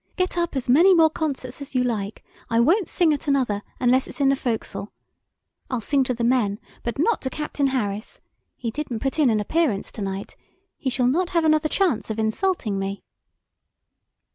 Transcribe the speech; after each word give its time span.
Get 0.15 0.35
up 0.35 0.55
as 0.55 0.67
many 0.67 0.95
more 0.95 1.11
concerts 1.11 1.61
as 1.61 1.75
you 1.75 1.83
like. 1.83 2.23
I 2.49 2.59
won't 2.59 2.87
sing 2.87 3.13
at 3.13 3.27
another 3.27 3.61
unless 3.79 4.07
it's 4.07 4.19
in 4.19 4.29
the 4.29 4.35
fo'c'sle. 4.35 4.87
I'll 5.69 5.79
sing 5.79 6.03
to 6.05 6.15
the 6.15 6.23
men, 6.23 6.59
but 6.81 6.97
not 6.97 7.21
to 7.21 7.29
Captain 7.29 7.67
Harris. 7.67 8.19
He 8.57 8.71
didn't 8.71 9.01
put 9.01 9.19
in 9.19 9.29
an 9.29 9.39
appearance 9.39 9.91
tonight. 9.91 10.35
He 10.79 10.89
shall 10.89 11.05
not 11.05 11.29
have 11.37 11.45
another 11.45 11.69
chance 11.69 12.09
of 12.09 12.17
insulting 12.17 12.79
me." 12.79 13.03